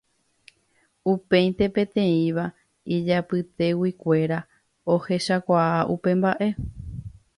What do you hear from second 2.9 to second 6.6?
ijapyteguikuéra ohechakuaa upe mba'e.